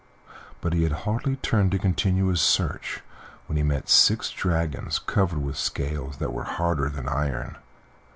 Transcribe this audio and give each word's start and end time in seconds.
But 0.61 0.73
he 0.73 0.81
had 0.81 0.93
hardly 1.05 1.35
turned 1.35 1.69
to 1.73 1.77
continue 1.77 2.25
his 2.25 2.41
search 2.41 3.03
when 3.45 3.55
he 3.55 3.61
met 3.61 3.87
six 3.87 4.31
dragons 4.31 4.97
covered 4.97 5.43
with 5.43 5.57
scales 5.57 6.17
that 6.17 6.33
were 6.33 6.43
harder 6.43 6.89
than 6.89 7.07
iron. 7.07 7.57